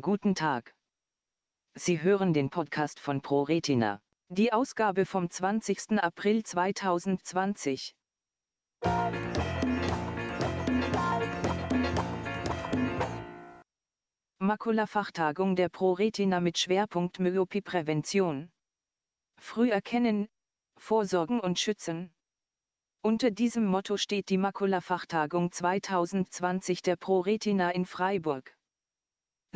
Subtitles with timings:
[0.00, 0.74] Guten Tag.
[1.74, 4.02] Sie hören den Podcast von ProRetina.
[4.28, 6.02] Die Ausgabe vom 20.
[6.02, 7.94] April 2020.
[14.38, 18.50] Makula-Fachtagung der ProRetina mit Schwerpunkt Myopieprävention.
[19.40, 20.28] Früh erkennen,
[20.76, 22.12] vorsorgen und schützen.
[23.00, 28.56] Unter diesem Motto steht die Makula-Fachtagung 2020 der ProRetina in Freiburg.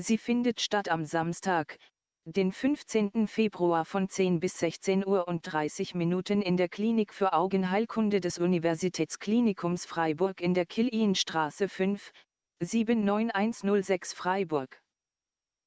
[0.00, 1.76] Sie findet statt am Samstag,
[2.24, 3.26] den 15.
[3.26, 8.38] Februar von 10 bis 16 Uhr und 30 Minuten in der Klinik für Augenheilkunde des
[8.38, 12.12] Universitätsklinikums Freiburg in der Kill-Ihn-Straße 5,
[12.60, 14.80] 79106 Freiburg.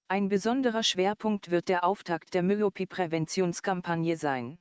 [0.07, 4.57] Ein besonderer Schwerpunkt wird der Auftakt der Myopie-Präventionskampagne sein.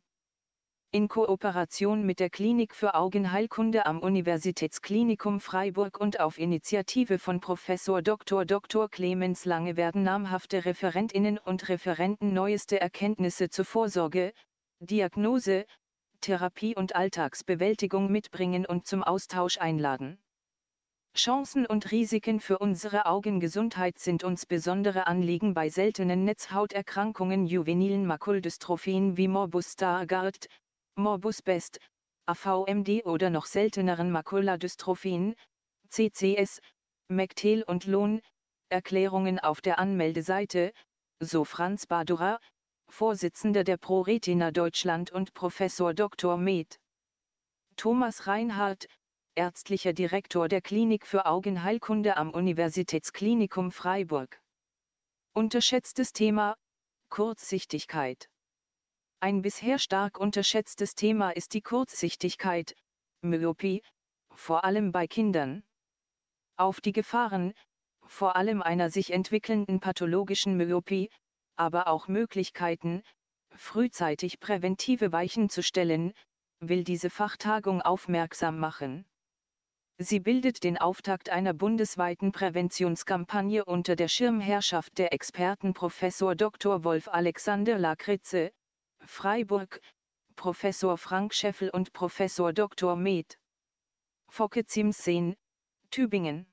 [0.92, 8.02] In Kooperation mit der Klinik für Augenheilkunde am Universitätsklinikum Freiburg und auf Initiative von Professor
[8.02, 8.44] Dr.
[8.44, 8.88] Dr.
[8.88, 14.32] Clemens Lange werden namhafte Referentinnen und Referenten neueste Erkenntnisse zur Vorsorge,
[14.80, 15.64] Diagnose,
[16.22, 20.18] Therapie und Alltagsbewältigung mitbringen und zum Austausch einladen.
[21.16, 29.16] Chancen und Risiken für unsere Augengesundheit sind uns besondere Anliegen bei seltenen Netzhauterkrankungen juvenilen Makuldystrophien
[29.16, 30.48] wie Morbus Stargardt,
[30.96, 31.80] Morbus Best,
[32.26, 35.34] AVMD oder noch selteneren Makuladystrophien,
[35.88, 36.60] CCS,
[37.08, 38.20] Mectel und Lohn,
[38.68, 40.72] Erklärungen auf der Anmeldeseite,
[41.18, 42.38] so Franz Badura,
[42.88, 46.36] Vorsitzender der ProRetina Deutschland und Professor Dr.
[46.36, 46.78] Med.
[47.76, 48.86] Thomas Reinhardt,
[49.34, 54.40] ärztlicher Direktor der Klinik für Augenheilkunde am Universitätsklinikum Freiburg.
[55.32, 56.56] Unterschätztes Thema,
[57.08, 58.28] Kurzsichtigkeit.
[59.22, 62.74] Ein bisher stark unterschätztes Thema ist die Kurzsichtigkeit,
[63.20, 63.82] Myopie,
[64.34, 65.62] vor allem bei Kindern.
[66.56, 67.52] Auf die Gefahren,
[68.06, 71.10] vor allem einer sich entwickelnden pathologischen Myopie,
[71.56, 73.02] aber auch Möglichkeiten,
[73.54, 76.14] frühzeitig präventive Weichen zu stellen,
[76.60, 79.04] will diese Fachtagung aufmerksam machen.
[79.98, 86.84] Sie bildet den Auftakt einer bundesweiten Präventionskampagne unter der Schirmherrschaft der Experten Professor Dr.
[86.84, 88.50] Wolf Alexander Lakritze,
[89.12, 89.82] Freiburg,
[90.36, 92.96] Professor Frank Scheffel und Professor Dr.
[92.96, 93.36] Med.
[94.30, 95.36] Focke Zimsen,
[95.90, 96.46] Tübingen.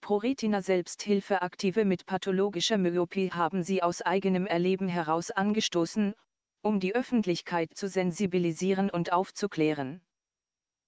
[0.00, 6.14] ProRetina Selbsthilfeaktive mit pathologischer Myopie haben sie aus eigenem Erleben heraus angestoßen,
[6.62, 10.00] um die Öffentlichkeit zu sensibilisieren und aufzuklären.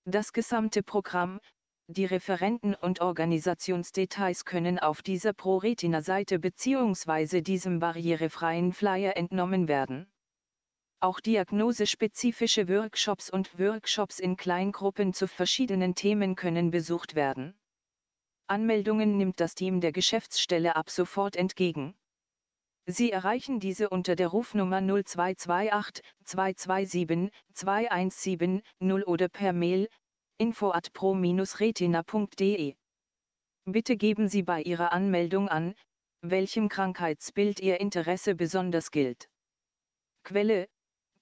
[0.04, 1.38] Das gesamte Programm,
[1.86, 7.42] die Referenten und Organisationsdetails können auf dieser ProRetina-Seite bzw.
[7.42, 10.11] diesem barrierefreien Flyer entnommen werden.
[11.02, 17.58] Auch diagnosespezifische Workshops und Workshops in Kleingruppen zu verschiedenen Themen können besucht werden.
[18.46, 21.96] Anmeldungen nimmt das Team der Geschäftsstelle ab sofort entgegen.
[22.86, 29.88] Sie erreichen diese unter der Rufnummer 0228 227 217 0 oder per Mail
[30.38, 32.76] info at pro-retina.de.
[33.64, 35.74] Bitte geben Sie bei Ihrer Anmeldung an,
[36.20, 39.28] welchem Krankheitsbild Ihr Interesse besonders gilt.
[40.22, 40.68] Quelle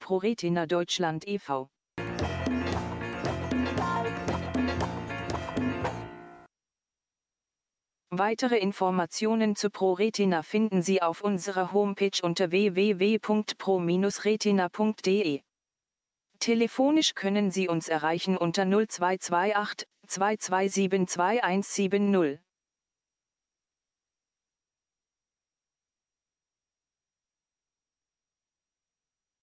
[0.00, 1.70] ProRetina Deutschland e.V.
[8.12, 15.42] Weitere Informationen zu ProRetina finden Sie auf unserer Homepage unter www.pro-retina.de.
[16.40, 22.40] Telefonisch können Sie uns erreichen unter 0228 227 2170.